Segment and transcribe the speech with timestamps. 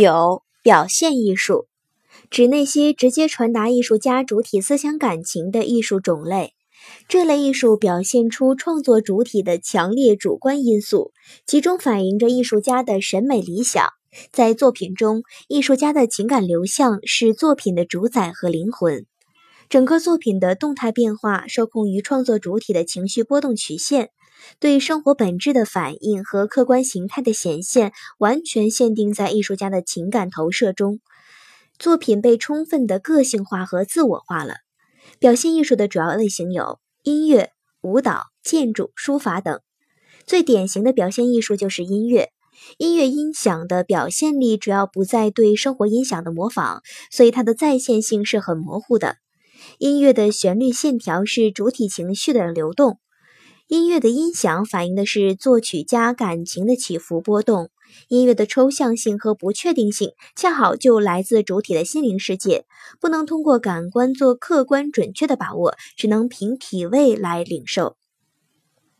[0.00, 1.66] 九、表现艺术
[2.30, 6.54] 指那些直接传达艺术家主体思想感情的艺术种类。
[7.06, 11.12] 这类艺术表现出创作主体的强烈主观因素，
[11.46, 13.90] 其中反映着艺术家的审美理想。
[14.32, 19.04] 在作品中，艺术家的情感流向是作品的主宰和灵魂。
[19.68, 24.08] 整个作品的动态变化受控于创作主体的情绪波动曲线。
[24.58, 31.00] 对生活本质的反应和客观形态的显现，完全限定在艺术家的情感投射中，
[31.78, 34.56] 作品被充分的个性化和自我化了。
[35.18, 37.50] 表现艺术的主要类型有音乐、
[37.82, 39.60] 舞蹈、建筑、书法等。
[40.26, 42.30] 最典型的表现艺术就是音乐。
[42.76, 49.16] 音乐音响的表现力主要不在对生活音响的模仿，所以它的再现性是很模糊的。
[49.78, 52.98] 音乐的旋律线条是主体情绪的流动。
[53.70, 57.70] 音乐的音响反映的是作曲家感情的起伏波动，
[58.08, 62.64] 音乐的抽象性和不确定性恰好就来自主体的心灵世界，
[63.00, 67.96] 不能通过感官做客观准确的把握，只能凭体味来领受。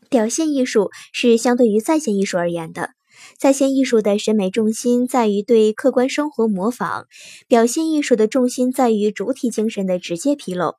[0.09, 2.91] 表现艺术是相对于再现艺术而言的，
[3.37, 7.07] 再现艺术的审美重心在于对客观生活模仿，
[7.49, 10.75] 表现艺术的重心在于主体精神的直接披露。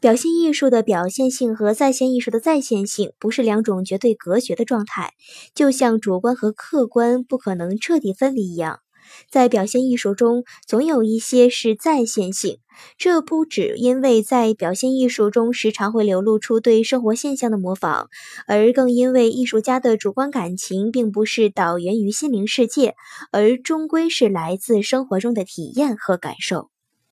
[0.00, 5.12] 表现艺术的表现性和再现艺术的再现性不是两种绝对隔绝的状态，
[5.54, 8.80] 就像主观和客观不可能彻底分离一样。
[9.28, 12.60] 在表现艺术中，总有一些是再现性，
[12.96, 18.08] 这不只因为在表现艺术中时常会流露出对生活现象的模仿，
[18.46, 22.94] 而更因为艺术家的主观感情并不是导源于心灵世界，
[23.32, 26.70] 而终归是来自生活中的体验和感受。